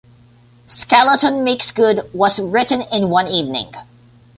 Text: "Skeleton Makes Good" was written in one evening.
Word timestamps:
"Skeleton 0.65 1.43
Makes 1.43 1.71
Good" 1.71 2.09
was 2.11 2.39
written 2.39 2.81
in 2.91 3.11
one 3.11 3.27
evening. 3.27 3.71